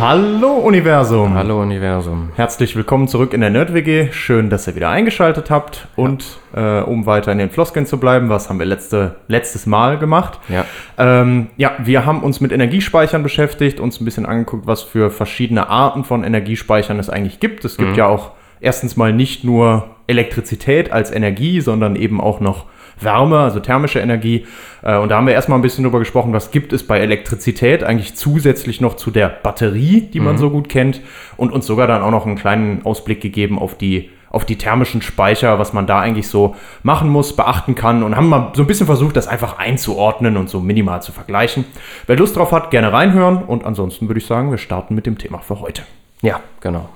[0.00, 1.34] Hallo Universum.
[1.34, 2.30] Hallo Universum.
[2.34, 4.10] Herzlich willkommen zurück in der NerdWG.
[4.12, 5.88] Schön, dass ihr wieder eingeschaltet habt.
[5.94, 9.98] Und äh, um weiter in den Floskeln zu bleiben, was haben wir letzte, letztes Mal
[9.98, 10.40] gemacht?
[10.48, 10.64] Ja.
[10.96, 15.68] Ähm, ja, wir haben uns mit Energiespeichern beschäftigt, uns ein bisschen angeguckt, was für verschiedene
[15.68, 17.66] Arten von Energiespeichern es eigentlich gibt.
[17.66, 18.30] Es gibt ja auch
[18.62, 22.64] erstens mal nicht nur Elektrizität als Energie, sondern eben auch noch
[23.02, 24.46] Wärme, also thermische Energie.
[24.82, 27.84] Äh, Und da haben wir erstmal ein bisschen drüber gesprochen, was gibt es bei Elektrizität
[27.84, 31.00] eigentlich zusätzlich noch zu der Batterie, die man so gut kennt.
[31.36, 35.02] Und uns sogar dann auch noch einen kleinen Ausblick gegeben auf die, auf die thermischen
[35.02, 38.02] Speicher, was man da eigentlich so machen muss, beachten kann.
[38.02, 41.64] Und haben mal so ein bisschen versucht, das einfach einzuordnen und so minimal zu vergleichen.
[42.06, 43.38] Wer Lust drauf hat, gerne reinhören.
[43.38, 45.82] Und ansonsten würde ich sagen, wir starten mit dem Thema für heute.
[46.22, 46.88] Ja, genau.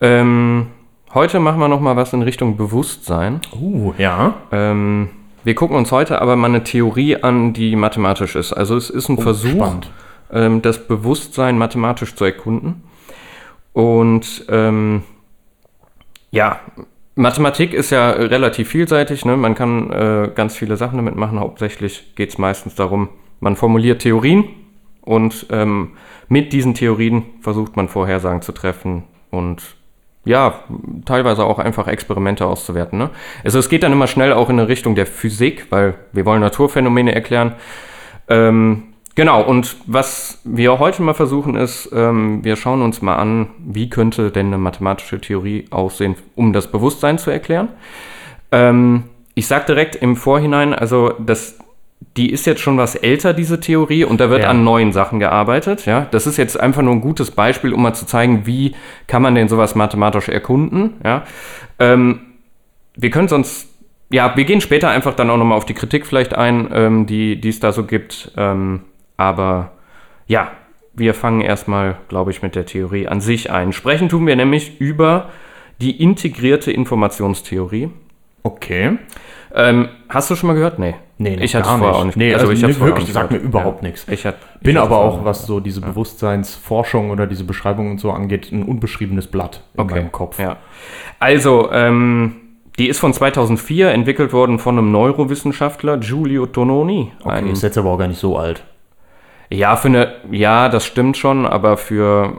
[0.00, 0.68] Ähm,
[1.14, 3.40] heute machen wir noch mal was in Richtung Bewusstsein.
[3.52, 4.34] Uh, ja.
[4.52, 5.10] Ähm,
[5.44, 8.52] wir gucken uns heute aber mal eine Theorie an, die mathematisch ist.
[8.52, 9.90] Also es ist ein Versuch, spannend.
[10.32, 12.82] ähm, das Bewusstsein mathematisch zu erkunden.
[13.72, 15.02] Und ähm,
[16.30, 16.60] ja,
[17.14, 19.24] Mathematik ist ja relativ vielseitig.
[19.24, 19.36] Ne?
[19.36, 21.40] Man kann äh, ganz viele Sachen damit machen.
[21.40, 23.08] Hauptsächlich geht es meistens darum,
[23.40, 24.44] man formuliert Theorien
[25.00, 25.92] und ähm,
[26.28, 29.77] mit diesen Theorien versucht man Vorhersagen zu treffen und
[30.28, 30.60] ja,
[31.06, 32.98] teilweise auch einfach Experimente auszuwerten.
[32.98, 33.10] Ne?
[33.44, 36.42] Also es geht dann immer schnell auch in eine Richtung der Physik, weil wir wollen
[36.42, 37.54] Naturphänomene erklären.
[38.28, 38.82] Ähm,
[39.14, 43.88] genau, und was wir heute mal versuchen ist, ähm, wir schauen uns mal an, wie
[43.88, 47.68] könnte denn eine mathematische Theorie aussehen, um das Bewusstsein zu erklären.
[48.52, 51.58] Ähm, ich sage direkt im Vorhinein, also das,
[52.16, 54.48] die ist jetzt schon was älter, diese Theorie, und da wird Ja.
[54.50, 55.86] an neuen Sachen gearbeitet.
[55.86, 56.06] Ja?
[56.10, 58.74] Das ist jetzt einfach nur ein gutes Beispiel, um mal zu zeigen, wie
[59.06, 60.94] kann man denn sowas mathematisch erkunden.
[61.04, 61.24] Ja?
[61.78, 62.20] Ähm,
[62.96, 63.68] wir können sonst,
[64.10, 67.40] ja, wir gehen später einfach dann auch nochmal auf die Kritik vielleicht ein, ähm, die
[67.40, 68.32] die es da so gibt.
[68.36, 68.80] Ähm,
[69.16, 69.72] aber
[70.26, 70.50] ja,
[70.94, 73.72] wir fangen erstmal, glaube ich, mit der Theorie an sich ein.
[73.72, 75.30] Sprechen tun wir nämlich über
[75.80, 77.90] die integrierte Informationstheorie.
[78.42, 78.98] Okay.
[79.54, 80.78] Ähm, hast du schon mal gehört?
[80.78, 80.94] Nee.
[81.20, 81.96] Nee, nee, ich hatte es vorher nicht.
[82.00, 82.16] auch nicht.
[82.16, 84.06] Nee, also ich nee, wirklich, sagt mir überhaupt nichts.
[84.08, 88.12] Ich hat, Bin ich aber auch, was so diese Bewusstseinsforschung oder diese Beschreibung und so
[88.12, 89.94] angeht, ein unbeschriebenes Blatt in Okay.
[89.96, 90.38] meinem Kopf.
[90.38, 90.58] Ja.
[91.18, 92.36] Also, ähm,
[92.78, 97.10] die ist von 2004 entwickelt worden von einem Neurowissenschaftler, Giulio Tononi.
[97.24, 98.62] Okay, ist jetzt aber auch gar nicht so alt.
[99.50, 102.38] Ja, für eine, ja, das stimmt schon, aber für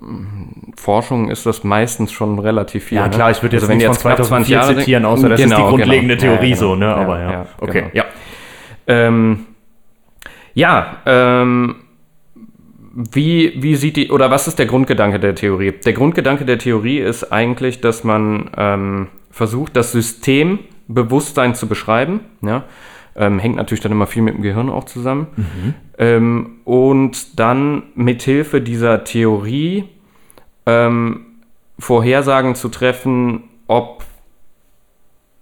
[0.00, 2.96] mm, Forschung ist das meistens schon relativ viel.
[2.96, 3.10] Ja, ne?
[3.10, 5.40] klar, ich würde jetzt Also wenn nicht von jetzt knapp 2004 Jahre zitieren, außer das
[5.40, 6.94] ist die grundlegende Theorie so, ne?
[6.94, 7.46] Aber ja.
[7.60, 7.90] okay, genau.
[7.92, 8.04] ja.
[8.86, 9.46] Ähm,
[10.54, 11.76] ja, ähm,
[12.94, 15.72] wie, wie sieht die, oder was ist der Grundgedanke der Theorie?
[15.72, 22.20] Der Grundgedanke der Theorie ist eigentlich, dass man ähm, versucht, das System Bewusstsein zu beschreiben.
[22.42, 22.64] Ja?
[23.14, 25.26] Ähm, hängt natürlich dann immer viel mit dem Gehirn auch zusammen.
[25.98, 29.84] Ähm, und dann mithilfe dieser Theorie
[30.66, 31.26] ähm,
[31.78, 34.04] Vorhersagen zu treffen, ob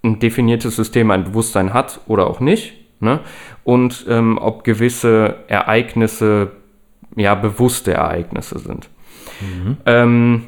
[0.03, 2.73] ein definiertes System ein Bewusstsein hat oder auch nicht.
[2.99, 3.19] Ne?
[3.63, 6.51] Und ähm, ob gewisse Ereignisse
[7.15, 8.89] ja bewusste Ereignisse sind.
[9.85, 10.43] Ähm,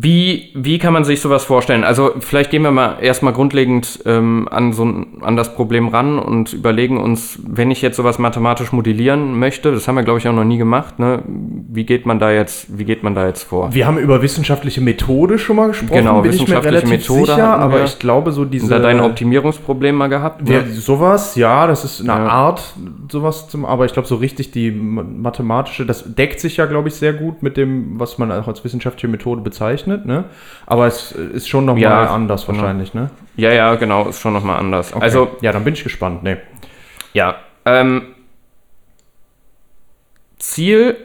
[0.00, 1.82] wie, wie kann man sich sowas vorstellen?
[1.82, 6.52] Also vielleicht gehen wir mal erstmal grundlegend ähm, an, so an das Problem ran und
[6.52, 10.32] überlegen uns, wenn ich jetzt sowas mathematisch modellieren möchte, das haben wir glaube ich auch
[10.32, 11.22] noch nie gemacht, ne?
[11.26, 13.74] wie geht man da jetzt, wie geht man da jetzt vor?
[13.74, 17.32] Wir haben über wissenschaftliche Methode schon mal gesprochen, Genau, bin ich mir wissenschaftliche relativ Methode
[17.32, 18.68] sicher, aber ich glaube so diese...
[18.68, 20.48] da dein Optimierungsproblem mal gehabt?
[20.48, 20.70] Ja, Ne?
[20.70, 22.28] sowas, ja, das ist eine Ja.
[22.28, 22.62] Art,
[23.10, 26.86] sowas zum, aber ich glaube, so richtig die ma- mathematische, das deckt sich ja, glaube
[26.86, 30.24] ich, sehr gut mit dem, was man auch als wissenschaftliche Methode bezeichnet, ne?
[30.66, 32.58] Aber es ist schon nochmal Ja, anders genau.
[32.58, 33.10] wahrscheinlich, ne?
[33.36, 34.92] Ja, ja, genau, ist schon nochmal anders.
[34.92, 35.02] Okay.
[35.02, 36.38] Also, ja, dann bin ich gespannt, ne?
[37.14, 37.36] ja.
[37.64, 38.02] Ähm,
[40.38, 40.96] Ziel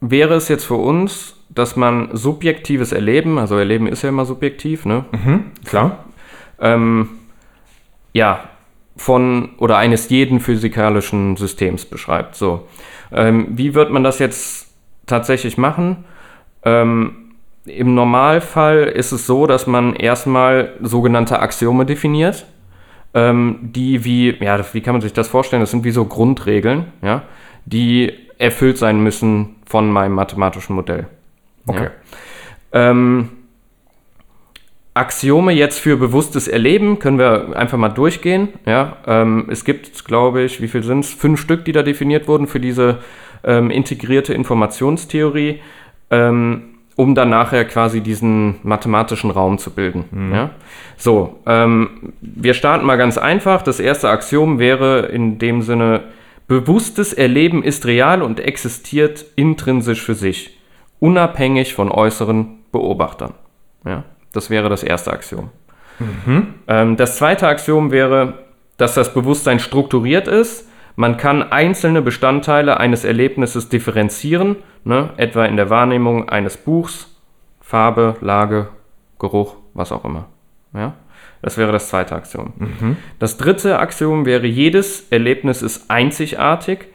[0.00, 4.84] wäre es jetzt für uns, dass man subjektives Erleben, also Erleben ist ja immer subjektiv,
[4.84, 5.04] ne?
[5.64, 6.04] Klar.
[6.60, 7.08] ähm,
[8.12, 8.48] ja,
[8.96, 12.36] von oder eines jeden physikalischen Systems beschreibt.
[12.36, 12.68] So,
[13.10, 14.68] ähm, wie wird man das jetzt
[15.06, 16.04] tatsächlich machen?
[16.64, 17.21] Ähm,
[17.64, 22.46] Im Normalfall ist es so, dass man erstmal sogenannte Axiome definiert,
[23.14, 25.60] ähm, die wie, ja, wie kann man sich das vorstellen?
[25.60, 27.22] Das sind wie so Grundregeln, ja,
[27.64, 31.06] die erfüllt sein müssen von meinem mathematischen Modell.
[31.66, 31.90] Okay.
[32.72, 32.90] Ja.
[32.90, 33.28] Ähm,
[34.94, 38.48] Axiome jetzt für bewusstes Erleben können wir einfach mal durchgehen.
[38.66, 41.14] Ja, ähm, es gibt, glaube ich, wie viel sind es?
[41.14, 42.98] Fünf Stück, die da definiert wurden für diese
[43.42, 45.60] ähm, integrierte Informationstheorie,
[46.10, 50.30] ähm, um dann nachher quasi diesen mathematischen Raum zu bilden.
[50.32, 50.50] Ja?
[50.96, 53.62] So, ähm, wir starten mal ganz einfach.
[53.62, 56.04] Das erste Axiom wäre in dem Sinne,
[56.48, 60.58] bewusstes Erleben ist real und existiert intrinsisch für sich,
[61.00, 63.34] unabhängig von äußeren Beobachtern.
[63.86, 64.04] Ja?
[64.32, 65.50] Das wäre das erste Axiom.
[66.68, 68.34] Ähm, das zweite Axiom wäre,
[68.76, 70.68] dass das Bewusstsein strukturiert ist.
[70.96, 75.10] Man kann einzelne Bestandteile eines Erlebnisses differenzieren, ne?
[75.16, 77.08] etwa in der Wahrnehmung eines Buchs,
[77.60, 78.68] Farbe, Lage,
[79.18, 80.26] Geruch, was auch immer.
[80.74, 80.94] Ja?
[81.42, 82.52] Das wäre das zweite Axiom.
[83.18, 86.86] Das dritte Axiom wäre, jedes Erlebnis ist einzigartig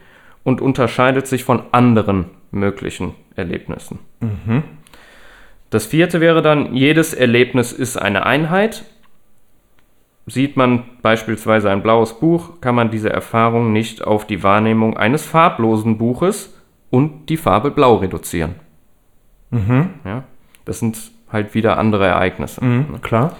[0.43, 3.99] und unterscheidet sich von anderen möglichen Erlebnissen.
[5.69, 8.85] Das vierte wäre dann, jedes Erlebnis ist eine Einheit.
[10.25, 15.25] Sieht man beispielsweise ein blaues Buch, kann man diese Erfahrung nicht auf die Wahrnehmung eines
[15.25, 16.56] farblosen Buches
[16.89, 18.55] und die Farbe blau reduzieren.
[20.05, 20.23] Ja,
[20.65, 20.97] das sind
[21.31, 22.63] halt wieder andere Ereignisse.
[22.63, 23.35] Mhm, klar.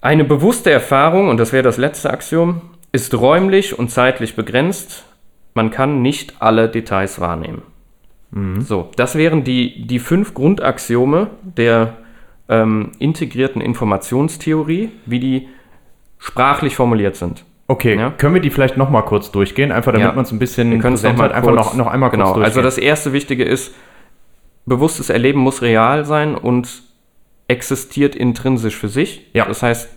[0.00, 2.60] Eine bewusste Erfahrung, und das wäre das letzte Axiom,
[2.90, 5.04] ist räumlich und zeitlich begrenzt.
[5.54, 7.62] Man kann nicht alle Details wahrnehmen.
[8.62, 11.98] So, das wären die, die fünf Grundaxiome der
[12.48, 15.48] ähm, integrierten Informationstheorie, wie die
[16.18, 17.44] sprachlich formuliert sind.
[17.68, 18.10] Okay, Ja.
[18.10, 20.12] können wir die vielleicht noch mal kurz durchgehen, einfach damit Ja.
[20.14, 21.32] man es ein bisschen mal hat.
[21.32, 22.44] einfach noch, noch einmal kurz Genau, durchgehen.
[22.44, 23.74] also das erste Wichtige ist,
[24.66, 26.82] bewusstes Erleben muss real sein und
[27.48, 29.26] existiert intrinsisch für sich.
[29.32, 29.44] Ja.
[29.46, 29.88] Das heißt,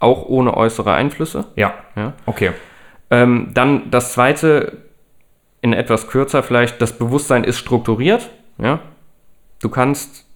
[0.00, 1.46] auch ohne äußere Einflüsse.
[1.56, 2.12] ja, Ja.
[2.26, 2.52] okay.
[3.10, 4.78] Ähm, dann das zweite,
[5.60, 8.30] in etwas kürzer vielleicht, das Bewusstsein ist strukturiert.
[8.58, 8.80] Ja?
[9.60, 10.26] Du kannst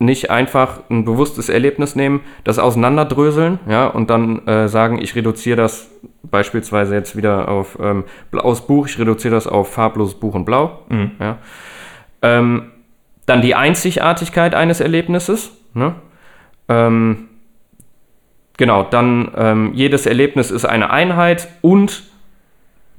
[0.00, 5.56] nicht einfach ein bewusstes Erlebnis nehmen, das auseinanderdröseln ja, und dann äh, sagen, ich reduziere
[5.56, 5.88] das
[6.22, 10.80] beispielsweise jetzt wieder auf ähm, blaues Buch, ich reduziere das auf farbloses Buch und blau.
[11.20, 11.38] Ja.
[12.22, 12.72] Ähm,
[13.26, 15.52] dann die Einzigartigkeit eines Erlebnisses.
[15.74, 15.94] Ne?
[16.68, 17.28] Ähm,
[18.60, 22.02] Genau, dann ähm, jedes Erlebnis ist eine Einheit und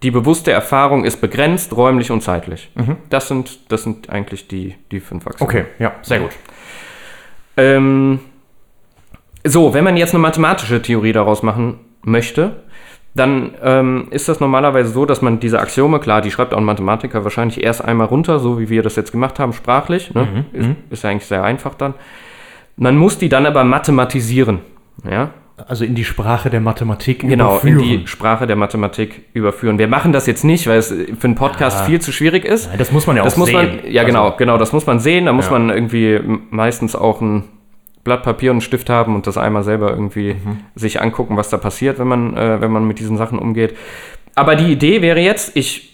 [0.02, 2.72] die bewusste Erfahrung ist begrenzt, räumlich und zeitlich.
[3.12, 5.48] Das, sind, das sind eigentlich die, die fünf Axiome.
[5.48, 6.32] Okay, ja, sehr gut.
[7.62, 8.20] Ähm,
[9.44, 12.64] so, wenn man jetzt eine mathematische Theorie daraus machen möchte,
[13.14, 16.64] dann ähm, ist das normalerweise so, dass man diese Axiome, klar, die schreibt auch ein
[16.64, 20.14] Mathematiker wahrscheinlich erst einmal runter, so wie wir das jetzt gemacht haben, sprachlich.
[20.14, 20.46] Ne?
[20.54, 21.94] ist, ist ja eigentlich sehr einfach dann.
[22.78, 24.60] Man muss die dann aber mathematisieren.
[25.10, 25.32] Ja?
[25.68, 27.80] Also in die Sprache der Mathematik genau, in überführen.
[28.02, 29.78] die Sprache der Mathematik überführen.
[29.80, 31.86] Wir machen das jetzt nicht, weil es für einen Podcast Ja.
[31.86, 32.70] viel zu schwierig ist.
[32.70, 33.56] Nein, das muss man ja das auch sehen.
[33.56, 35.26] man, ja Also- genau, genau, das muss man sehen.
[35.26, 35.52] Da muss Ja.
[35.54, 36.20] man irgendwie
[36.50, 37.44] meistens auch ein
[38.04, 40.58] Blatt Papier und einen Stift haben und das einmal selber irgendwie Mhm.
[40.76, 43.76] sich angucken, was da passiert, wenn man, äh, wenn man mit diesen Sachen umgeht.
[44.34, 45.90] Aber die Idee wäre jetzt, ich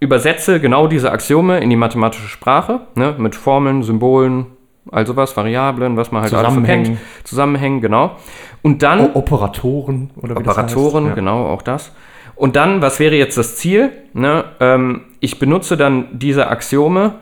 [0.00, 4.46] übersetze genau diese Axiome in die mathematische Sprache, ne, mit Formeln, Symbolen,
[4.90, 6.84] also was, Variablen, was man halt alles Zusammenhängen.
[6.84, 6.98] kennt.
[7.24, 8.16] Zusammenhängen, genau.
[8.62, 11.14] Und dann O Operatoren oder wie das Operatoren, heißt.
[11.16, 11.92] Genau, auch das.
[12.34, 13.92] Und dann, was wäre jetzt das Ziel?
[14.12, 14.44] Ne?
[14.60, 17.14] Ähm, ich benutze dann diese Axiome,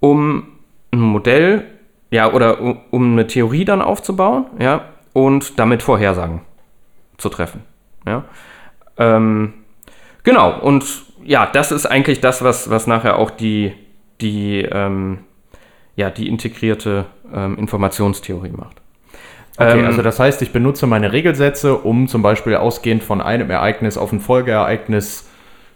[0.00, 0.48] um
[0.92, 1.64] ein Modell,
[2.10, 6.42] ja, oder um, um eine Theorie dann aufzubauen, ja, und damit Vorhersagen
[7.16, 7.62] zu treffen.
[8.06, 8.24] Ja.
[8.96, 9.54] Ähm,
[10.22, 10.84] genau, und
[11.24, 13.74] ja, das ist eigentlich das, was, was nachher auch die,
[14.20, 15.18] die, ähm,
[15.98, 18.76] ja, die integrierte ähm, Informationstheorie macht.
[19.56, 23.50] Okay, Ähm, also das heißt, ich benutze meine Regelsätze, um zum Beispiel ausgehend von einem
[23.50, 25.28] Ereignis auf ein Folgeereignis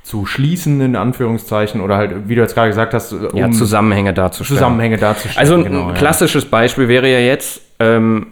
[0.04, 4.14] zu schließen, in Anführungszeichen, oder halt, wie du jetzt gerade gesagt hast, um ja, Zusammenhänge
[4.14, 4.58] darzustellen.
[4.58, 5.38] Zusammenhänge darzustellen.
[5.38, 5.94] Also ein genau, ja.
[5.94, 8.28] klassisches Beispiel wäre ja jetzt, ähm,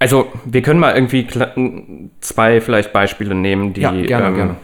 [0.00, 1.28] also wir können mal irgendwie
[2.18, 4.56] zwei vielleicht Beispiele nehmen, die, Ja, gerne, ähm, gerne.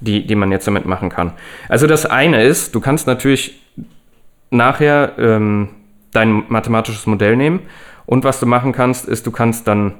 [0.00, 1.32] Die, die man jetzt damit machen kann.
[1.68, 3.60] Also das eine ist, du kannst natürlich
[4.50, 5.68] nachher ähm,
[6.12, 7.60] dein mathematisches Modell nehmen
[8.06, 9.94] und was du machen kannst, ist, du kannst dann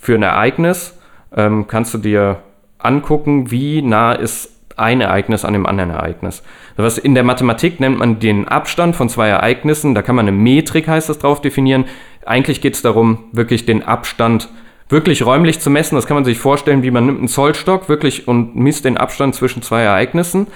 [0.00, 0.98] für ein Ereignis,
[1.34, 2.42] ähm, kannst du dir
[2.78, 6.42] angucken, wie nah ist ein Ereignis an dem anderen Ereignis.
[6.76, 10.36] Was in der Mathematik nennt man den Abstand von zwei Ereignissen, da kann man eine
[10.36, 11.84] Metrik, heißt das, drauf definieren.
[12.26, 14.48] Eigentlich geht es darum, wirklich den Abstand
[14.92, 15.96] wirklich räumlich zu messen.
[15.96, 19.34] Das kann man sich vorstellen, wie man nimmt einen Zollstock wirklich und misst den Abstand
[19.34, 20.46] zwischen zwei Ereignissen.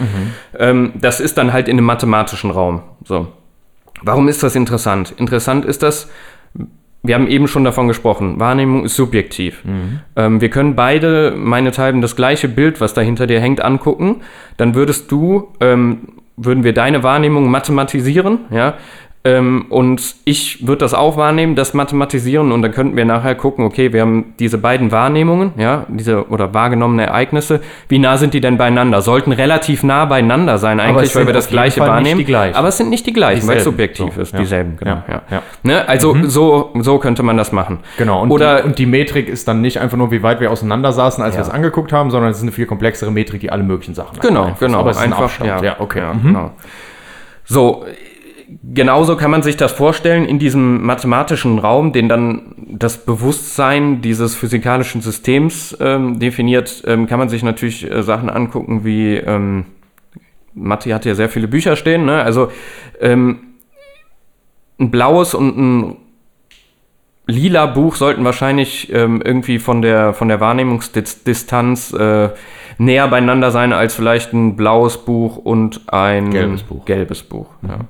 [0.58, 2.82] Ähm, das ist dann halt in einem mathematischen Raum.
[3.04, 3.26] So.
[4.02, 5.14] Warum ist das interessant?
[5.16, 6.10] Interessant ist das,
[7.02, 9.62] wir haben eben schon davon gesprochen, Wahrnehmung ist subjektiv.
[10.16, 14.22] Ähm, wir können beide, meinethalben, das gleiche Bild, was da hinter dir hängt, angucken.
[14.56, 18.74] Dann würdest du, ähm, würden wir deine Wahrnehmung mathematisieren, ja,
[19.26, 23.64] Ähm, und ich würde das auch wahrnehmen, das mathematisieren und dann könnten wir nachher gucken,
[23.64, 28.40] okay, wir haben diese beiden Wahrnehmungen, ja, diese oder wahrgenommene Ereignisse, wie nah sind die
[28.40, 29.02] denn beieinander?
[29.02, 32.18] Sollten relativ nah beieinander sein eigentlich, weil wir das gleiche Fall nicht wahrnehmen.
[32.18, 32.56] die gleichen.
[32.56, 33.78] Aber es sind nicht die gleichen, weil es Dieselben.
[33.78, 34.38] subjektiv So, ist, ja.
[34.38, 35.02] dieselben, genau.
[35.08, 35.42] Ja, Ja.
[35.64, 35.88] Ne?
[35.88, 37.80] Also so, so könnte man das machen.
[37.98, 40.52] Genau, und, Oder die, und die Metrik ist dann nicht einfach nur, wie weit wir
[40.52, 43.50] auseinander saßen, als wir es angeguckt haben, sondern es ist eine viel komplexere Metrik, die
[43.50, 44.78] alle möglichen Sachen Genau, genau.
[44.78, 45.64] Aber es ist ein einfach, Abstand.
[45.64, 46.02] Ja, okay.
[46.14, 46.22] Mhm.
[46.22, 46.50] genau.
[47.44, 47.84] So,
[48.62, 54.34] genauso kann man sich das vorstellen in diesem mathematischen Raum, den dann das Bewusstsein dieses
[54.34, 59.66] physikalischen Systems ähm, definiert, ähm, kann man sich natürlich äh, Sachen angucken wie, ähm,
[60.54, 62.22] Matti hat ja sehr viele Bücher stehen, ne?
[62.22, 62.50] also
[63.00, 63.40] ähm,
[64.78, 65.96] ein blaues und ein
[67.26, 72.30] lila Buch sollten wahrscheinlich ähm, irgendwie von der, von der Wahrnehmungsdistanz äh,
[72.78, 76.84] näher beieinander sein als vielleicht ein blaues Buch und ein Gelbes Buch.
[76.84, 77.80] Gelbes Buch ja.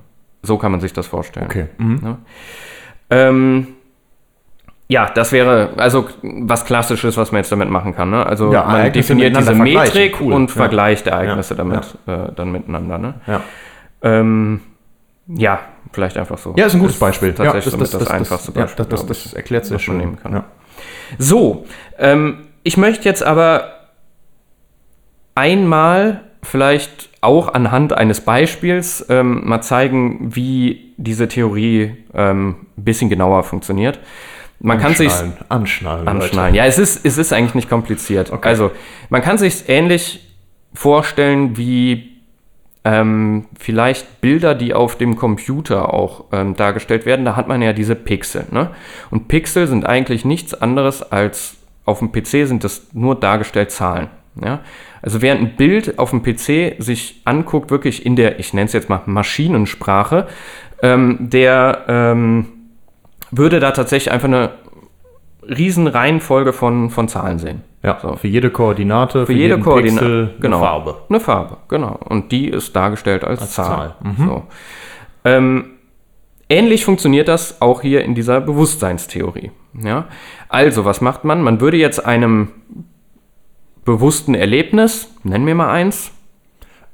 [0.47, 1.47] So kann man sich das vorstellen.
[1.47, 1.67] Okay.
[1.79, 2.17] Mhm.
[3.11, 3.67] Ähm,
[4.89, 8.11] ja, das wäre also was Klassisches, was man jetzt damit machen kann.
[8.11, 8.25] Ne?
[8.25, 9.55] Also Ja, man Ereignisse definiert diese.
[9.55, 10.33] Metrik Cool.
[10.33, 10.57] und Ja.
[10.57, 11.59] vergleicht Ereignisse Ja.
[11.59, 12.99] damit äh, dann miteinander.
[12.99, 13.15] Ne?
[13.27, 13.41] Ja.
[14.03, 14.61] Ähm,
[15.27, 15.59] ja,
[15.93, 16.55] vielleicht einfach so.
[16.57, 17.31] ja, ist ein gutes Beispiel.
[17.31, 18.85] Ja, Tatsächlich somit das, einfachste ja, Beispiel.
[18.89, 19.97] das, das, das erklärt sehr man schön.
[19.97, 20.33] nehmen kann.
[20.33, 20.45] Ja.
[21.19, 21.67] So,
[21.99, 23.73] ähm, ich möchte jetzt aber
[25.35, 33.11] einmal vielleicht auch anhand eines Beispiels ähm, mal zeigen, wie diese Theorie ähm, ein bisschen
[33.11, 33.99] genauer funktioniert.
[34.59, 36.55] Man kann sich Anschnallen, anschnallen, anschneiden.
[36.55, 38.33] Ja, es ist, es ist eigentlich nicht kompliziert.
[38.33, 38.49] Okay.
[38.49, 38.71] Also,
[39.11, 40.27] man kann sich ähnlich
[40.73, 42.17] vorstellen wie
[42.85, 47.25] ähm, vielleicht Bilder, die auf dem Computer auch ähm, dargestellt werden.
[47.25, 48.47] Da hat man ja diese Pixel.
[48.51, 48.71] Ne?
[49.11, 54.09] Und Pixel sind eigentlich nichts anderes als auf dem PC sind das nur dargestellt Zahlen.
[54.43, 54.61] Ja?
[55.03, 58.73] Also während ein Bild auf dem PC sich anguckt, wirklich in der, ich nenne es
[58.73, 60.27] jetzt mal Maschinensprache,
[60.83, 62.47] ähm, der ähm,
[63.31, 64.51] würde da tatsächlich einfach eine
[65.43, 67.63] riesen Reihenfolge von, von Zahlen sehen.
[67.83, 68.17] Ja, So.
[68.17, 70.57] für jede Koordinate, für, Für jede jeden Koordinate, Pixel genau.
[70.57, 70.95] eine Farbe.
[71.09, 72.01] Eine Farbe, genau.
[72.09, 73.67] Und die ist dargestellt als, Als Zahl.
[73.67, 74.27] Zahl, mhm.
[74.27, 74.43] So.
[75.25, 75.65] Ähm,
[76.49, 79.53] ähnlich funktioniert das auch hier in dieser Bewusstseinstheorie.
[79.81, 80.07] Ja?
[80.49, 81.43] Also, was macht man?
[81.43, 82.49] Man würde jetzt einem
[83.87, 86.13] bewussten Erlebnis, nennen wir mal eins,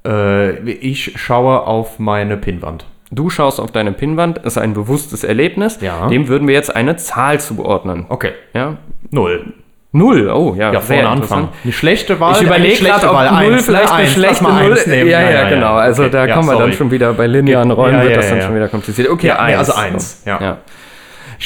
[0.05, 2.87] Äh, ich schaue auf meine Pinnwand.
[3.13, 6.09] du schaust auf deine Pinnwand, ist ein bewusstes Erlebnis, Ja.
[6.09, 8.07] dem würden wir jetzt eine Zahl zuordnen.
[8.09, 8.33] Okay.
[8.53, 8.79] Ja?
[9.11, 9.53] Null.
[9.93, 11.49] Null, oh ja, Ja, vorne anfangen.
[11.63, 12.33] Eine schlechte Wahl.
[12.37, 13.45] Ich überlege gerade, ob Wahl.
[13.45, 13.93] Null Eins, vielleicht ne?
[13.93, 15.11] eine schlechte mal Null eins nehmen.
[15.11, 15.75] Ja, ja, genau.
[15.75, 16.13] Also Okay.
[16.13, 18.39] da Ja, kommen wir dann schon wieder bei linearen Räumen, Ja, wird ja, das dann
[18.39, 18.57] ja, schon ja.
[18.57, 19.09] wieder kompliziert.
[19.11, 19.59] Okay, Ja, eins.
[19.59, 20.59] also eins, ja.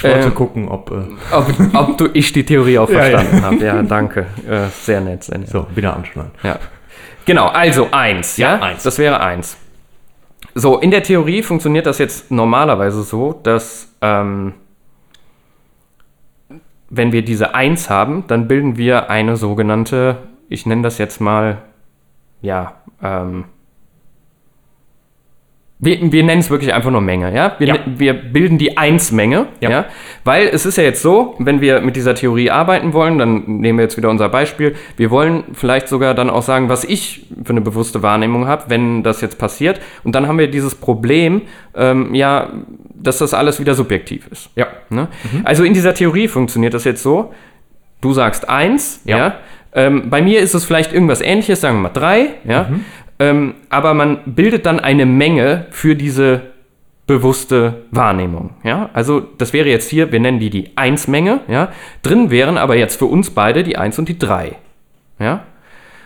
[0.03, 0.11] Ja.
[0.11, 0.91] Ich wollte Ähm, gucken, ob.
[0.91, 3.19] Äh, Ob, ob du ich die Theorie auch Ja, ja.
[3.19, 3.65] verstanden habe.
[3.65, 4.27] Ja, danke.
[4.49, 5.49] Äh, sehr nett, sehr nett.
[5.49, 6.33] so, wieder anschneiden.
[6.43, 6.59] Ja.
[7.25, 8.57] Genau, also eins, ja?
[8.57, 8.83] Ja, eins.
[8.83, 9.57] Das wäre eins.
[10.55, 14.55] So, in der Theorie funktioniert das jetzt normalerweise so, dass ähm,
[16.89, 21.59] wenn wir diese eins haben, dann bilden wir eine sogenannte, ich nenne das jetzt mal,
[22.43, 23.45] ja, ähm,
[25.79, 27.55] wir, wir nennen es wirklich einfach nur Menge, ja?
[27.59, 27.75] Wir, Ja.
[27.75, 29.71] ne- wir bilden die Eins-Menge, ja.
[29.71, 29.85] Ja.
[30.25, 33.79] Weil es ist ja jetzt so, wenn wir mit dieser Theorie arbeiten wollen, dann nehmen
[33.79, 34.75] wir jetzt wieder unser Beispiel.
[34.97, 39.03] Wir wollen vielleicht sogar dann auch sagen, was ich für eine bewusste Wahrnehmung habe, wenn
[39.03, 39.81] das jetzt passiert.
[40.03, 41.43] Und dann haben wir dieses Problem,
[41.75, 42.49] ähm, ja,
[42.95, 44.49] dass das alles wieder subjektiv ist.
[44.57, 44.69] Ja.
[44.89, 45.09] Ne?
[45.45, 47.35] Also in dieser Theorie funktioniert das jetzt so,
[48.01, 49.19] du sagst eins, ja.
[49.19, 49.35] Ja.
[49.75, 52.71] Ähm, bei mir ist es vielleicht irgendwas ähnliches, sagen wir mal drei, ja.
[53.19, 56.43] Ähm, aber man bildet dann eine Menge für diese
[57.07, 58.91] bewusste Wahrnehmung, ja.
[58.93, 61.69] Also das wäre jetzt hier, wir nennen die die Eins-Menge, ja.
[62.03, 64.57] Drin wären aber jetzt für uns beide die Eins und die drei,
[65.19, 65.45] ja.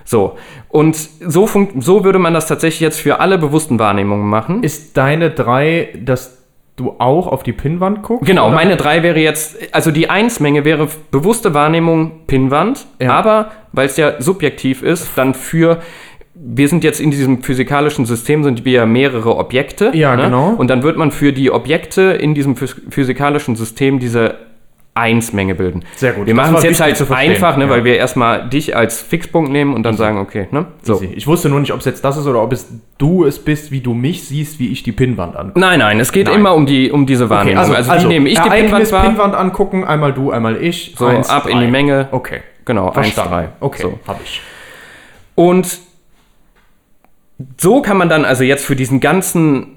[0.05, 0.37] So,
[0.69, 1.49] und so,
[1.79, 4.63] so würde man das tatsächlich jetzt für alle bewussten Wahrnehmungen machen.
[4.63, 6.41] Ist deine drei, dass
[6.77, 8.27] du auch auf die Pinnwand guckst?
[8.27, 8.55] Genau, oder?
[8.55, 13.13] meine 3 wäre jetzt, also die 1-Menge wäre bewusste Wahrnehmung Pinnwand, Ja.
[13.13, 15.81] aber weil es ja subjektiv ist, dann für,
[16.43, 19.91] wir sind jetzt in diesem physikalischen System, sind wir ja mehrere Objekte.
[19.95, 20.55] Ja, genau.
[20.57, 24.37] Und dann wird man für die Objekte in diesem phys- physikalischen System diese
[24.95, 25.85] 1-Menge bilden.
[25.97, 26.27] Sehr gut.
[26.27, 27.71] Wir machen es jetzt halt einfach, ne, ja.
[27.71, 30.67] weil wir erstmal dich als Fixpunkt nehmen und dann sagen, okay, ne?
[30.83, 31.01] So.
[31.01, 32.69] Ich wusste nur nicht, ob es jetzt das ist oder ob es
[32.99, 35.61] du es bist, wie du mich siehst, wie ich die Pinnwand angucke.
[35.61, 36.41] Nein, nein, es geht Nein.
[36.41, 37.73] immer um, die, um diese Wahrnehmung.
[37.73, 39.05] also, wie nehme ich die Pinnwand wahr?
[39.05, 40.95] Pinnwand angucken, einmal du, einmal ich.
[40.99, 41.67] So, Eins, ab in drei.
[41.67, 42.09] die Menge.
[42.11, 42.41] Okay.
[42.65, 43.31] Genau, 1, Verstanden.
[43.31, 43.49] 3.
[43.61, 43.99] Okay, So.
[44.07, 44.41] hab ich.
[45.35, 45.79] Und
[47.59, 49.77] so kann man dann also jetzt für diesen ganzen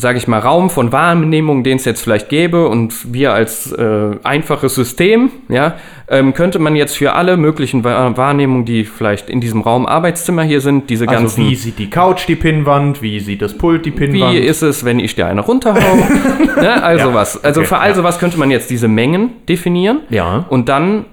[0.00, 4.10] sage ich mal, Raum von Wahrnehmung, den es jetzt vielleicht gäbe und wir als äh,
[4.22, 5.74] einfaches System, ja,
[6.08, 10.42] ähm, könnte man jetzt für alle möglichen Wahr Wahrnehmungen, die vielleicht in diesem Raum Arbeitszimmer
[10.42, 11.46] hier sind, diese Also ganzen...
[11.46, 13.02] wie sieht die Couch die Pinnwand?
[13.02, 14.38] Wie sieht das Pult die Wie Pinnwand?
[14.38, 15.78] ist es, wenn ich dir eine runterhau?
[16.60, 16.82] ne?
[16.82, 17.44] Also Ja, was.
[17.44, 17.94] Also okay, für all ja.
[17.94, 20.46] sowas könnte man jetzt diese Mengen definieren Ja.
[20.48, 21.04] und dann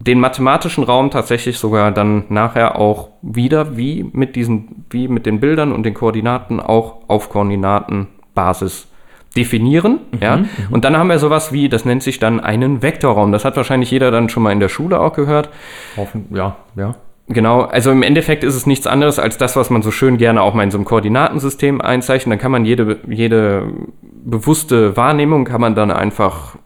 [0.00, 5.40] den mathematischen Raum tatsächlich sogar dann nachher auch wieder wie mit diesen, wie mit den
[5.40, 8.88] Bildern und den Koordinaten auch auf Koordinatenbasis
[9.36, 10.00] definieren.
[10.20, 10.44] ja?
[10.70, 13.30] Und dann haben wir sowas wie, das nennt sich dann einen Vektorraum.
[13.30, 15.50] Das hat wahrscheinlich jeder dann schon mal in der Schule auch gehört.
[15.96, 16.94] Hoffen, ja, ja.
[17.28, 20.42] Genau, also im Endeffekt ist es nichts anderes als das, was man so schön gerne
[20.42, 22.32] auch mal in so einem Koordinatensystem einzeichnet.
[22.32, 26.56] Dann kann man jede, jede bewusste Wahrnehmung kann man dann einfach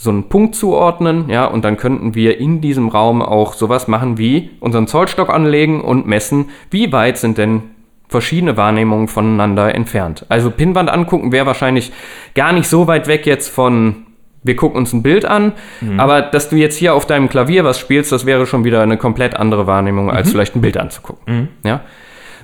[0.00, 4.16] so einen Punkt zuordnen, ja, und dann könnten wir in diesem Raum auch sowas machen
[4.16, 7.62] wie unseren Zollstock anlegen und messen, wie weit sind denn
[8.08, 10.24] verschiedene Wahrnehmungen voneinander entfernt.
[10.28, 11.90] Also Pinnwand angucken wäre wahrscheinlich
[12.36, 14.06] gar nicht so weit weg jetzt von
[14.44, 15.52] wir gucken uns ein Bild an,
[15.96, 18.96] aber dass du jetzt hier auf deinem Klavier was spielst, das wäre schon wieder eine
[18.96, 21.48] komplett andere Wahrnehmung, als vielleicht ein Bild anzugucken.
[21.64, 21.80] Ja?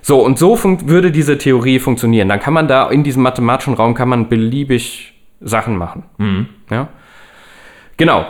[0.02, 2.28] So, und so würde diese Theorie funktionieren.
[2.28, 6.02] Dann kann man da in diesem mathematischen Raum kann man beliebig Sachen machen.
[6.68, 6.88] Ja?
[7.96, 8.26] Genau.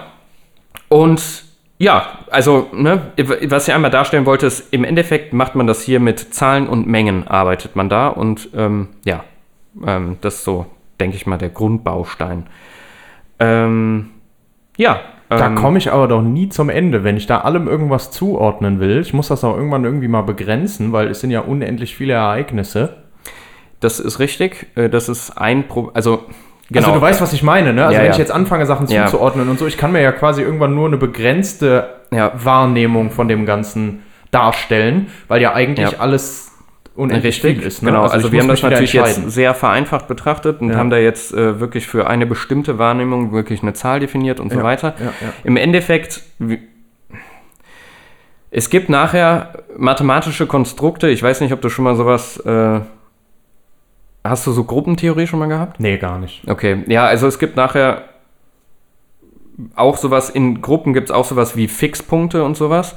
[0.89, 1.45] Und
[1.79, 3.13] ja, also, ne,
[3.49, 6.87] was ich einmal darstellen wollte, ist, im Endeffekt macht man das hier mit Zahlen und
[6.87, 8.09] Mengen, arbeitet man da.
[8.09, 9.25] Und ähm, ja,
[9.85, 10.67] ähm, das ist so,
[11.01, 12.47] denke ich mal, der Grundbaustein.
[13.39, 14.11] Ähm,
[14.77, 15.01] ja.
[15.29, 18.79] Da ähm, komme ich aber doch nie zum Ende, wenn ich da allem irgendwas zuordnen
[18.79, 19.01] will.
[19.01, 22.99] Ich muss das auch irgendwann irgendwie mal begrenzen, weil es sind ja unendlich viele Ereignisse.
[23.81, 24.69] Das ist richtig.
[24.77, 26.25] Äh, Das ist ein Pro Also,
[26.75, 26.89] genau.
[26.89, 27.87] Also du weißt, was ich meine, ne?
[27.87, 29.07] Also Ja, wenn ich jetzt anfange, Sachen Ja.
[29.07, 32.33] zuzuordnen und so, ich kann mir ja quasi irgendwann nur eine begrenzte Ja.
[32.35, 36.51] Wahrnehmung von dem Ganzen darstellen, weil ja eigentlich alles
[36.97, 37.83] unendlich Richtig, viel ist.
[37.83, 37.91] Ne?
[37.91, 38.07] genau.
[38.07, 40.77] ich Also, wir haben das natürlich jetzt sehr vereinfacht betrachtet und Ja.
[40.77, 44.59] haben da jetzt äh, wirklich für eine bestimmte Wahrnehmung wirklich eine Zahl definiert und so
[44.59, 44.95] Ja, weiter.
[45.01, 45.13] ja.
[45.43, 46.21] Im Endeffekt,
[48.51, 51.09] es gibt nachher mathematische Konstrukte.
[51.09, 52.39] Ich weiß nicht, ob du schon mal sowas.
[52.39, 52.81] Äh,
[54.25, 55.79] hast du so Gruppentheorie schon mal gehabt?
[55.81, 56.43] Nee, gar nicht.
[56.49, 58.05] Okay, ja, also es gibt nachher
[59.77, 62.97] auch sowas, in Gruppen gibt es auch sowas wie Fixpunkte und sowas.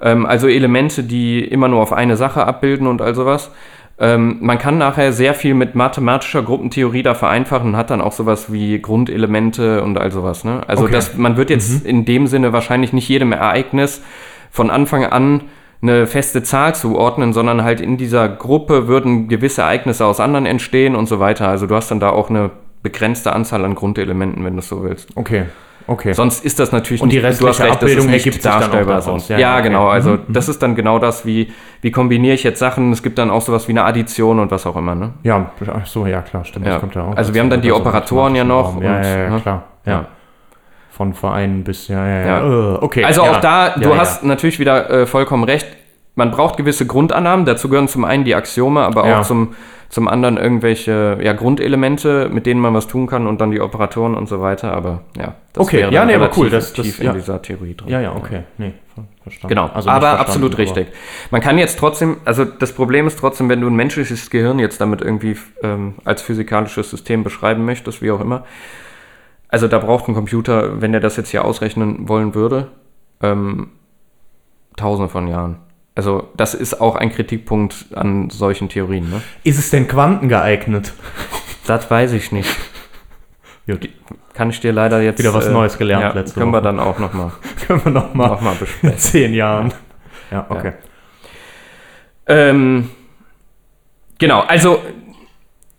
[0.00, 3.50] Ähm, also Elemente, die immer nur auf eine Sache abbilden und all sowas.
[3.98, 8.12] Ähm, man kann nachher sehr viel mit mathematischer Gruppentheorie da vereinfachen und hat dann auch
[8.12, 10.42] sowas wie Grundelemente und all sowas.
[10.42, 10.62] Ne?
[10.66, 10.92] Also Okay.
[10.92, 14.02] das, man wird jetzt in dem Sinne wahrscheinlich nicht jedem Ereignis
[14.50, 15.42] von Anfang an
[15.82, 20.94] eine feste Zahl zuordnen, sondern halt in dieser Gruppe würden gewisse Ereignisse aus anderen entstehen
[20.94, 21.48] und so weiter.
[21.48, 22.50] Also du hast dann da auch eine
[22.82, 25.08] begrenzte Anzahl an Grundelementen, wenn du es so willst.
[25.16, 25.44] Okay,
[25.88, 26.12] okay.
[26.12, 28.42] Sonst ist das natürlich Und die du hast restliche recht, dass es Abbildung nicht ergibt
[28.42, 29.20] sich dann auch darstellbar.
[29.28, 29.62] Ja, Ja, okay.
[29.68, 29.88] genau.
[29.88, 32.92] Also Mhm, das ist dann genau das, wie, wie kombiniere ich jetzt Sachen.
[32.92, 34.94] Es gibt dann auch sowas wie eine Addition und was auch immer.
[34.94, 35.10] Ne?
[35.24, 36.66] ja, ach so, ja klar, stimmt.
[36.66, 36.72] Ja.
[36.74, 37.16] Das kommt ja auch.
[37.16, 39.40] Also wir haben dann die Operatoren ja noch Ja, und, ja, ja, ne?
[39.40, 39.62] klar.
[39.84, 40.06] Ja.
[40.94, 42.26] Von Verein bis, ja, ja, ja.
[42.26, 42.74] Ja.
[42.74, 43.04] Äh, okay.
[43.04, 43.30] Also ja.
[43.32, 43.96] auch da, du ja.
[43.96, 45.66] hast natürlich wieder äh, vollkommen recht.
[46.16, 47.46] Man braucht gewisse Grundannahmen.
[47.46, 49.54] Dazu gehören zum einen die Axiome, aber auch zum,
[49.88, 54.14] zum anderen irgendwelche ja, Grundelemente, mit denen man was tun kann und dann die Operatoren
[54.14, 54.74] und so weiter.
[54.74, 57.74] Aber ja, das Okay, wäre ja, nee, aber cool, das- das- tief in dieser Theorie
[57.74, 57.88] drin.
[57.88, 58.42] Ja, ja, okay.
[58.58, 59.48] Nee, ver- verstanden.
[59.54, 60.88] Genau, Also aber absolut aber- richtig.
[61.30, 64.78] Man kann jetzt trotzdem, also das Problem ist trotzdem, wenn du ein menschliches Gehirn jetzt
[64.82, 68.44] damit irgendwie ähm, als physikalisches System beschreiben möchtest, wie auch immer,
[69.52, 72.68] also da braucht ein Computer, wenn er das jetzt hier ausrechnen wollen würde,
[73.22, 73.68] ähm,
[74.76, 75.58] tausende von Jahren.
[75.94, 79.10] Also das ist auch ein Kritikpunkt an solchen Theorien.
[79.10, 79.20] Ne?
[79.44, 80.94] Ist es denn quantengeeignet?
[81.66, 82.48] Das weiß ich nicht.
[83.66, 83.88] Gut,
[84.32, 85.18] Kann ich dir leider jetzt...
[85.18, 86.64] Wieder was Neues gelernt ja, letzte Können wir Woche.
[86.64, 87.32] dann auch nochmal
[87.66, 88.90] können wir noch mal noch mal besprechen.
[88.90, 89.74] in zehn Jahren.
[90.30, 90.72] Ja, okay.
[92.26, 92.88] Ähm,
[94.18, 94.82] genau, also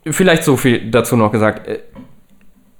[0.05, 1.67] vielleicht so viel dazu noch gesagt.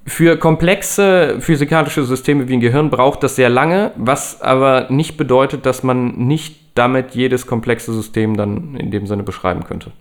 [0.06, 5.66] Für komplexe physikalische Systeme wie ein Gehirn braucht das sehr lange, was aber nicht bedeutet,
[5.66, 9.92] dass man nicht damit jedes komplexe System dann in dem Sinne beschreiben könnte.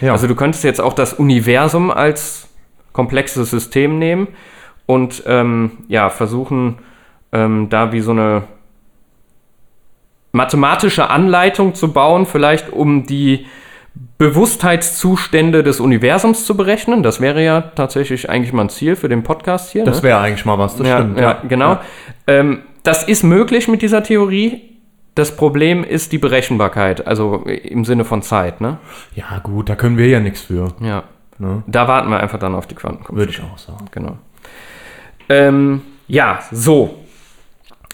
[0.00, 0.12] Ja.
[0.12, 2.48] Also du könntest jetzt auch das Universum als
[2.92, 4.28] komplexes System nehmen
[4.86, 6.78] und ähm, ja, versuchen,
[7.32, 8.44] ähm, da wie so eine
[10.32, 13.46] mathematische Anleitung zu bauen, vielleicht um die
[14.18, 17.02] Bewusstheitszustände des Universums zu berechnen.
[17.02, 19.84] Das wäre ja tatsächlich eigentlich mal ein Ziel für den Podcast hier.
[19.84, 20.08] das ne?
[20.08, 21.18] wäre eigentlich mal was, das ja, stimmt.
[21.18, 21.78] ja, genau.
[22.26, 24.62] Ähm, das ist möglich mit dieser Theorie.
[25.14, 28.60] Das Problem ist die Berechenbarkeit, also im Sinne von Zeit.
[28.60, 28.78] Ne?
[29.14, 30.68] Ja, gut, da können wir ja nichts für.
[30.80, 31.04] Ja.
[31.38, 31.62] Ne?
[31.66, 33.18] Da warten wir einfach dann auf die Quantencomputer.
[33.18, 33.86] Würde ich auch sagen.
[33.90, 34.18] Genau.
[35.28, 37.04] Ähm, ja, so.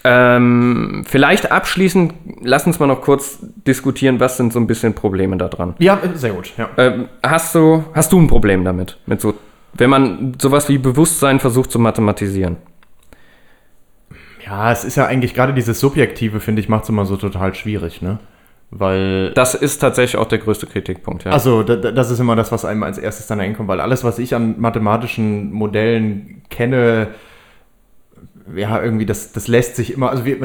[0.07, 2.13] Ähm, vielleicht abschließend,
[2.43, 5.73] lass uns mal noch kurz diskutieren, was sind so ein bisschen Probleme da dran.
[5.79, 6.51] Ja, sehr gut.
[6.57, 6.69] Ja.
[6.77, 8.99] Ähm, hast, du, hast du ein Problem damit?
[9.07, 9.33] Mit so,
[9.73, 12.57] wenn man sowas wie Bewusstsein versucht zu mathematisieren?
[14.45, 17.55] ja, es ist ja eigentlich gerade dieses Subjektive, finde ich, macht es immer so total
[17.55, 18.19] schwierig, ne?
[18.69, 19.31] Weil.
[19.33, 21.31] Das ist tatsächlich auch der größte Kritikpunkt, ja.
[21.31, 24.03] Also, da, da- das ist immer das, was einem als erstes dann einkommt, weil alles,
[24.03, 27.07] was ich an mathematischen Modellen kenne,
[28.55, 30.37] ja, irgendwie, das, das lässt sich immer, also wir,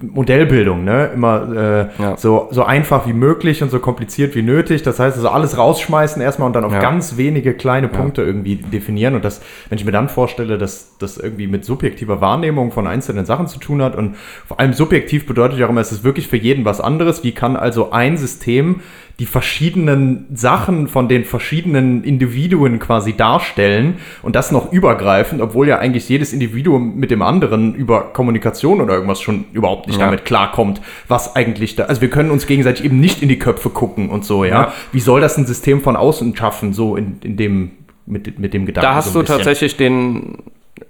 [0.00, 1.10] Modellbildung, ne?
[1.14, 2.16] Immer äh, Ja.
[2.16, 4.82] so, so einfach wie möglich und so kompliziert wie nötig.
[4.82, 6.80] Das heißt also alles rausschmeißen erstmal und dann auf Ja.
[6.80, 9.14] ganz wenige kleine Punkte irgendwie definieren.
[9.14, 13.26] Und das, wenn ich mir dann vorstelle, dass das irgendwie mit subjektiver Wahrnehmung von einzelnen
[13.26, 16.28] Sachen zu tun hat und vor allem subjektiv bedeutet ja auch immer, es ist wirklich
[16.28, 17.24] für jeden was anderes.
[17.24, 18.80] Wie kann also ein System
[19.20, 25.78] die verschiedenen Sachen von den verschiedenen Individuen quasi darstellen und das noch übergreifend, obwohl ja
[25.78, 30.06] eigentlich jedes Individuum mit dem anderen über Kommunikation oder irgendwas schon überhaupt nicht Ja.
[30.06, 33.70] damit klarkommt, was eigentlich da, also wir können uns gegenseitig eben nicht in die Köpfe
[33.70, 34.50] gucken und so, ja.
[34.64, 34.72] Ja.
[34.92, 37.72] Wie soll das ein System von außen schaffen, so in, in dem,
[38.06, 38.88] mit, mit dem Gedanken?
[38.88, 40.38] Da hast so du tatsächlich den.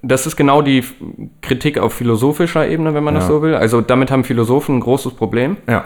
[0.03, 0.83] Das ist genau die
[1.43, 3.29] Kritik auf philosophischer Ebene, wenn man das Ja.
[3.29, 3.55] so will.
[3.55, 5.59] Also damit haben Philosophen ein großes Problem.
[5.69, 5.85] Ja.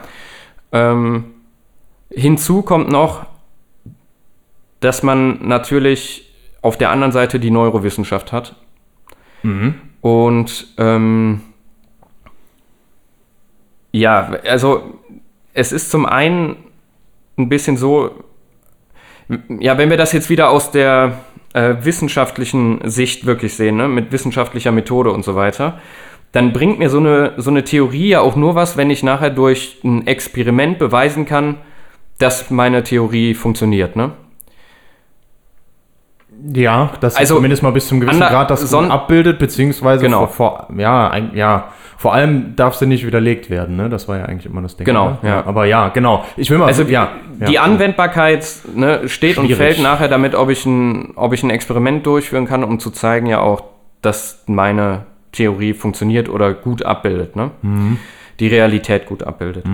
[0.73, 1.25] Ähm,
[2.11, 3.27] hinzu kommt noch,
[4.81, 8.55] dass man natürlich auf der anderen Seite die Neurowissenschaft hat.
[10.01, 11.41] Und ähm,
[13.93, 15.01] ja, also
[15.55, 16.57] es ist zum einen
[17.37, 18.11] ein bisschen so,
[19.61, 21.21] ja, wenn wir das jetzt wieder aus der
[21.53, 25.81] äh, wissenschaftlichen Sicht wirklich sehen, ne, mit wissenschaftlicher Methode und so weiter,
[26.33, 29.31] dann bringt mir so eine, so eine Theorie ja auch nur was, wenn ich nachher
[29.31, 31.57] durch ein Experiment beweisen kann,
[32.19, 34.13] dass meine Theorie funktioniert, ne?
[36.55, 40.27] Ja, das Also, zumindest mal bis zum gewissen ander- Grad das son- abbildet, beziehungsweise Genau.
[40.29, 43.89] vor, vor, ja, ein, ja, vor allem darf sie nicht widerlegt werden, ne?
[43.89, 44.85] Das war ja eigentlich immer das Ding.
[44.85, 45.29] Genau, ne?
[45.29, 45.47] ja.
[45.47, 46.25] Aber ja, genau.
[46.37, 47.09] Ich will mal, Also ja,
[47.49, 47.63] die ja.
[47.63, 49.59] Anwendbarkeit ne, steht und Schwierig.
[49.59, 53.27] fällt nachher damit, ob ich, ein, ob ich ein Experiment durchführen kann, um zu zeigen
[53.27, 53.63] ja auch,
[54.01, 57.51] dass meine Theorie funktioniert oder gut abbildet, ne?
[57.63, 57.99] Mhm.
[58.39, 59.65] die Realität gut abbildet.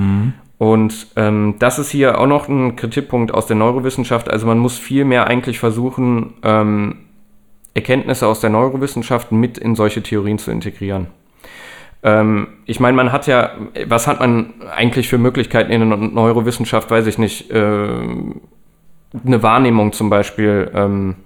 [0.58, 4.30] Und ähm, das ist hier auch noch ein Kritikpunkt aus der Neurowissenschaft.
[4.30, 6.96] Also man muss viel mehr eigentlich versuchen, ähm,
[7.74, 11.08] Erkenntnisse aus der Neurowissenschaft mit in solche Theorien zu integrieren.
[12.04, 13.52] Ähm, ich meine, man hat ja,
[13.86, 18.42] was hat man eigentlich für Möglichkeiten in der Neurowissenschaft, weiß ich nicht, ähm,
[19.24, 21.16] eine Wahrnehmung zum Beispiel ähm,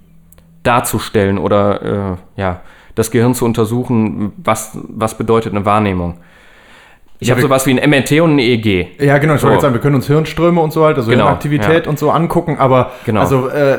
[0.62, 2.60] darzustellen oder äh, ja,
[2.94, 6.18] das Gehirn zu untersuchen, was, was bedeutet eine Wahrnehmung.
[7.20, 9.00] Ich Ja, habe sowas wie ein MRT und ein EEG.
[9.02, 9.46] Ja, genau, ich So.
[9.46, 11.90] wollte jetzt sagen, wir können uns Hirnströme und so halt, also Genau, Hirnaktivität ja.
[11.90, 13.20] und so angucken, aber Genau.
[13.20, 13.78] also äh,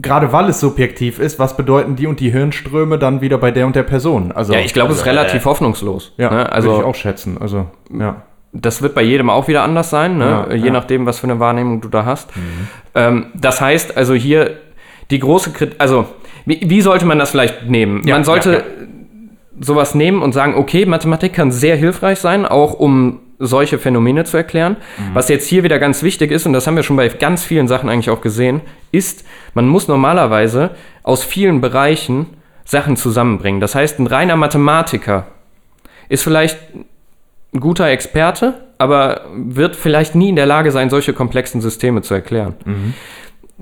[0.00, 3.66] gerade weil es subjektiv ist, was bedeuten die und die Hirnströme dann wieder bei der
[3.66, 4.32] und der Person?
[4.32, 6.12] Also, Ja, ich glaube, es ist also, relativ hoffnungslos.
[6.16, 6.36] Ja, ne?
[6.38, 7.36] würde ich Also auch schätzen.
[7.40, 7.66] Also,
[7.96, 8.22] ja.
[8.52, 10.24] das wird bei jedem auch wieder anders sein, ne?
[10.24, 10.66] Ja, je ja.
[10.66, 10.72] Mhm.
[10.72, 12.30] nachdem, was für eine Wahrnehmung du da hast.
[12.94, 14.56] Ähm, das heißt, also hier
[15.10, 16.06] die große Kritik, also
[16.46, 18.02] wie, wie sollte man das vielleicht nehmen?
[18.06, 18.62] Ja, man sollte ja, ja.
[19.60, 24.36] Sowas nehmen und sagen, okay, Mathematik kann sehr hilfreich sein, auch um solche Phänomene zu
[24.36, 24.76] erklären.
[24.98, 25.14] Mhm.
[25.14, 27.68] Was jetzt hier wieder ganz wichtig ist, und das haben wir schon bei ganz vielen
[27.68, 28.60] Sachen eigentlich auch gesehen,
[28.92, 30.70] ist, man muss normalerweise
[31.02, 32.26] aus vielen Bereichen
[32.64, 33.60] Sachen zusammenbringen.
[33.60, 35.26] Das heißt, ein reiner Mathematiker
[36.08, 36.58] ist vielleicht
[37.52, 42.14] ein guter Experte, aber wird vielleicht nie in der Lage sein, solche komplexen Systeme zu
[42.14, 42.54] erklären.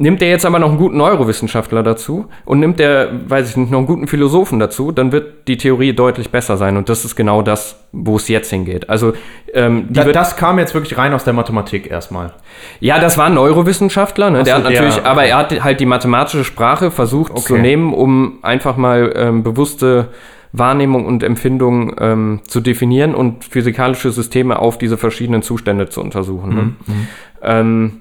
[0.02, 3.70] Nimmt er jetzt aber noch einen guten Neurowissenschaftler dazu und nimmt der, weiß ich nicht,
[3.70, 6.78] noch einen guten Philosophen dazu, dann wird die Theorie deutlich besser sein.
[6.78, 8.88] Und das ist genau das, wo es jetzt hingeht.
[8.88, 9.12] Also,
[9.52, 12.32] ähm, die Da, das kam jetzt wirklich rein aus der Mathematik erstmal.
[12.80, 14.42] ja, das war ein Neurowissenschaftler, ne?
[14.42, 17.62] der so, hat natürlich, der- aber er hat halt die mathematische Sprache versucht zu Okay.
[17.62, 20.08] nehmen, um einfach mal ähm, bewusste
[20.52, 26.54] Wahrnehmung und Empfindung ähm, zu definieren und physikalische Systeme auf diese verschiedenen Zustände zu untersuchen.
[26.54, 26.62] Ne?
[26.62, 27.08] Mhm,
[27.42, 27.92] Ähm,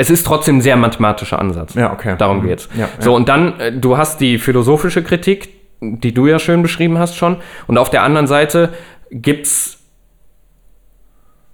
[0.00, 1.74] es ist trotzdem ein sehr mathematischer Ansatz.
[1.74, 2.14] Ja, okay.
[2.16, 2.46] Darum Mhm.
[2.46, 2.68] geht's.
[2.76, 3.16] Ja, so, ja.
[3.16, 5.50] und dann, äh, du hast die philosophische Kritik,
[5.82, 7.36] die du ja schön beschrieben hast schon.
[7.66, 8.70] Und auf der anderen Seite
[9.10, 9.78] gibt's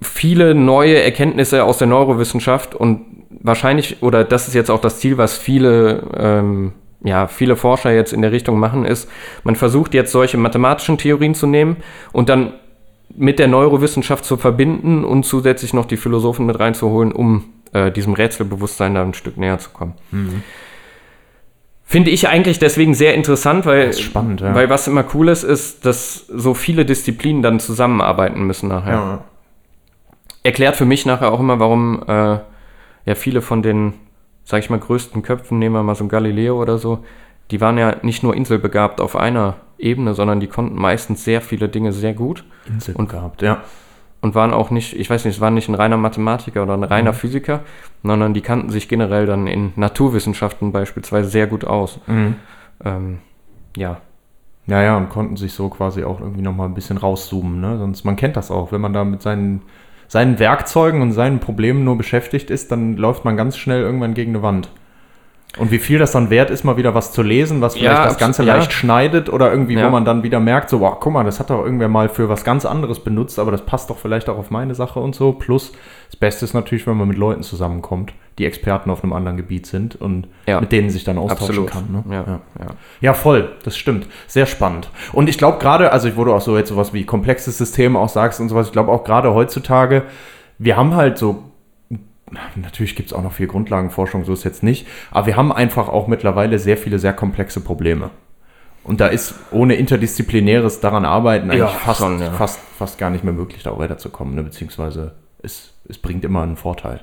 [0.01, 5.19] viele neue Erkenntnisse aus der Neurowissenschaft und wahrscheinlich, oder das ist jetzt auch das Ziel,
[5.19, 9.09] was viele, ähm, ja, viele Forscher jetzt in der Richtung machen, ist,
[9.43, 11.79] man versucht jetzt solche mathematischen Theorien zu nehmen
[12.13, 12.53] und dann
[13.17, 18.15] mit der Neurowissenschaft zu verbinden und zusätzlich noch die Philosophen mit reinzuholen, um äh, diesem
[18.15, 19.95] Rätselbewusstsein da ein Stück näher zu kommen.
[21.85, 24.55] Finde ich eigentlich deswegen sehr interessant, weil, spannend, ja.
[24.55, 29.25] weil was immer cool ist, ist, dass so viele Disziplinen dann zusammenarbeiten müssen nachher Ja.
[30.43, 32.39] erklärt für mich nachher auch immer, warum äh,
[33.05, 33.95] ja viele von den,
[34.45, 37.05] sag ich mal, größten Köpfen, nehmen wir mal so ein Galileo oder so,
[37.53, 41.69] die waren ja nicht nur inselbegabt auf einer Ebene, sondern die konnten meistens sehr viele
[41.69, 43.63] Dinge sehr gut Insel Und- gehabt, ja.
[44.27, 46.85] Und waren auch nicht, ich weiß nicht, es waren nicht ein reiner Mathematiker oder ein
[46.85, 47.61] reiner Physiker,
[48.03, 52.01] sondern die kannten sich generell dann in Naturwissenschaften beispielsweise sehr gut aus.
[52.85, 53.19] Ähm,
[53.77, 54.01] ja,
[54.69, 57.79] Ja, ja, und konnten sich so quasi auch irgendwie nochmal ein bisschen rauszoomen, ne?
[57.79, 59.63] Sonst, man kennt das auch, wenn man da mit seinen,
[60.09, 64.33] seinen Werkzeugen und seinen Problemen nur beschäftigt ist, dann läuft man ganz schnell irgendwann gegen
[64.33, 64.71] eine Wand.
[65.59, 68.05] Und wie viel das dann wert ist, mal wieder was zu lesen, was vielleicht Ja,
[68.05, 68.57] das Ganze ja.
[68.57, 69.87] leicht schneidet oder irgendwie, Ja.
[69.87, 72.29] wo man dann wieder merkt, so, wow, guck mal, das hat doch irgendwer mal für
[72.29, 75.33] was ganz anderes benutzt, aber das passt doch vielleicht auch auf meine Sache und so.
[75.33, 75.73] Plus,
[76.11, 79.67] das Beste ist natürlich, wenn man mit Leuten zusammenkommt, die Experten auf einem anderen Gebiet
[79.67, 81.71] sind und mit denen sich dann austauschen absolut.
[81.71, 82.05] kann.
[82.07, 82.41] Ne?
[83.01, 84.07] Ja, voll, das stimmt.
[84.27, 84.91] Sehr spannend.
[85.15, 88.11] Und ich glaube gerade, also wo du auch so jetzt sowas wie komplexes System auch
[88.11, 90.03] sagst und sowas, ich glaube auch gerade heutzutage,
[90.59, 91.45] wir haben halt so,
[92.57, 95.89] natürlich gibt es auch noch viel Grundlagenforschung, so ist jetzt nicht, aber wir haben einfach
[95.89, 98.11] auch mittlerweile sehr viele sehr komplexe Probleme.
[98.83, 102.31] Und da ist ohne interdisziplinäres daran arbeiten eigentlich Ja, fast, schon, ja.
[102.33, 104.43] fast, fast gar nicht mehr möglich, da weiterzukommen, ne?
[104.45, 107.01] beziehungsweise es, es bringt immer einen Vorteil.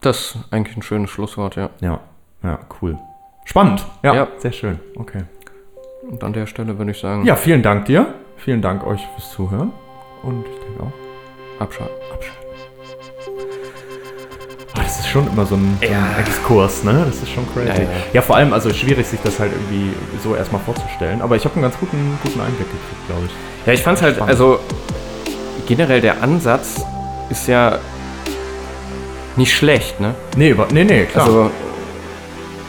[0.00, 1.70] Das ist eigentlich ein schönes Schlusswort, ja.
[1.80, 2.00] Ja,
[2.42, 2.98] ja, cool.
[3.44, 3.84] Spannend.
[4.02, 4.28] Ja, Ja.
[4.38, 4.80] sehr schön.
[4.96, 5.24] Okay.
[6.08, 8.14] Und an der Stelle würde ich sagen, Ja, vielen Dank dir.
[8.38, 9.72] Vielen Dank euch fürs Zuhören.
[10.22, 11.94] Und ich denke auch, abschalten.
[12.12, 12.39] abschalten.
[15.10, 17.04] Schon immer so ein, so ein Exkurs, ne?
[17.06, 17.68] Das ist schon crazy.
[17.68, 18.22] Ja, Ja, ja.
[18.22, 19.92] vor allem, also schwierig, sich das halt irgendwie
[20.22, 21.20] so erstmal vorzustellen.
[21.20, 23.32] Aber ich habe einen ganz guten, guten Einblick gekriegt, glaube ich.
[23.66, 24.30] Ja, ich fand es halt, Spannend.
[24.30, 24.60] also
[25.66, 26.84] generell der Ansatz
[27.28, 27.78] ist ja
[29.36, 30.14] nicht schlecht, ne?
[30.36, 31.26] Nee, nee, nee, klar.
[31.26, 31.50] Also,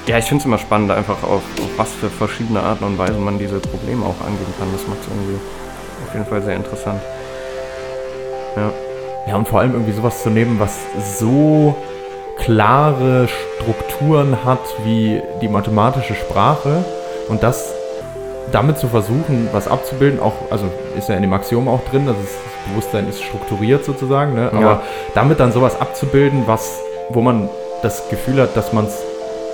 [0.07, 3.23] ja, ich finde es immer spannend, einfach auf, auf was für verschiedene Arten und Weisen
[3.23, 4.67] man diese Probleme auch angehen kann.
[4.73, 5.39] Das macht es irgendwie
[6.07, 7.01] auf jeden Fall sehr interessant.
[8.55, 8.71] Ja,
[9.27, 10.75] Ja, und vor allem irgendwie sowas zu nehmen, was
[11.19, 11.75] so
[12.37, 16.83] klare Strukturen hat wie die mathematische Sprache
[17.29, 17.73] und das
[18.51, 20.65] damit zu versuchen, was abzubilden, auch, also
[20.97, 24.49] ist ja in dem Axiom auch drin, dass das Bewusstsein ist strukturiert sozusagen, ne?
[24.51, 24.81] aber Ja.
[25.15, 27.49] damit dann sowas abzubilden, was, wo man
[27.81, 29.01] das Gefühl hat, dass man es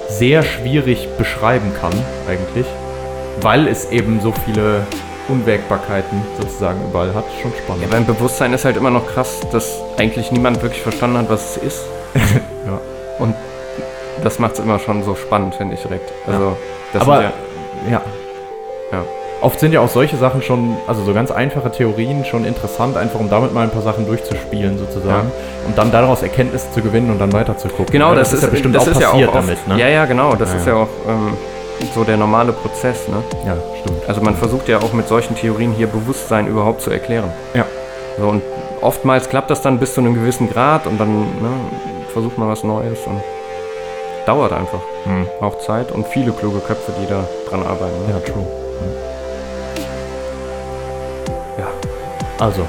[0.10, 1.94] sehr schwierig beschreiben kann,
[2.30, 2.66] eigentlich,
[3.42, 4.82] weil es eben so viele
[5.28, 7.84] Unwägbarkeiten sozusagen überall hat, schon spannend.
[7.84, 11.58] ja beim Bewusstsein ist halt immer noch krass, dass eigentlich niemand wirklich verstanden hat, was
[11.58, 11.82] es ist.
[13.18, 13.26] Ja.
[13.26, 13.36] Und
[14.24, 16.12] das macht es immer schon so spannend, finde ich direkt.
[16.26, 16.58] Also,
[16.94, 17.32] das Aber sind
[17.86, 18.02] ja, ja.
[18.92, 19.04] Ja.
[19.42, 23.20] Oft sind ja auch solche Sachen schon, also so ganz einfache Theorien schon interessant, einfach
[23.20, 25.32] um damit mal ein paar Sachen durchzuspielen sozusagen
[25.68, 27.92] und dann daraus Erkenntnisse zu gewinnen und dann weiter zu gucken.
[27.92, 29.80] Genau, ja, das, ist ja bestimmt das auch ist ja passiert auch oft, damit, ne?
[29.80, 30.36] Ja, ja, genau.
[30.36, 30.74] Das Ja, ist ja.
[30.74, 31.38] ja auch ähm,
[31.94, 33.08] so der normale Prozess.
[33.08, 33.18] Ne?
[33.46, 34.10] Ja, stimmt.
[34.10, 37.32] Also man versucht ja auch mit solchen Theorien hier Bewusstsein überhaupt zu erklären.
[37.54, 37.66] Ja.
[38.18, 38.42] So, und
[38.82, 41.50] oftmals klappt das dann bis zu einem gewissen Grad und dann ne,
[42.14, 43.22] versucht man was Neues und
[44.26, 44.82] dauert einfach.
[45.06, 45.28] Hm.
[45.40, 47.98] Braucht Zeit und viele kluge Köpfe, die da dran arbeiten.
[48.08, 48.14] Ne?
[48.14, 48.46] Ja, true.
[51.58, 51.68] Ja.
[52.40, 52.68] Also,